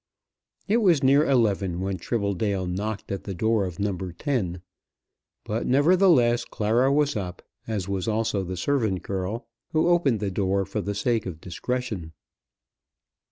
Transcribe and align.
It 0.67 0.77
was 0.77 1.03
near 1.03 1.23
eleven 1.29 1.79
when 1.79 1.97
Tribbledale 1.99 2.65
knocked 2.65 3.11
at 3.11 3.25
the 3.25 3.35
door 3.35 3.65
of 3.65 3.77
No. 3.79 3.95
10, 3.95 4.63
but 5.43 5.67
nevertheless 5.67 6.43
Clara 6.43 6.91
was 6.91 7.15
up, 7.15 7.43
as 7.67 7.87
was 7.87 8.07
also 8.07 8.43
the 8.43 8.57
servant 8.57 9.03
girl, 9.03 9.47
who 9.73 9.89
opened 9.89 10.19
the 10.19 10.31
door 10.31 10.65
for 10.65 10.81
the 10.81 10.95
sake 10.95 11.27
of 11.27 11.39
discretion. 11.39 12.13